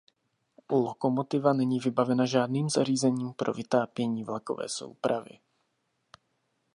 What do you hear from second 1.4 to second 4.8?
není vybavena žádným zařízením pro vytápění vlakové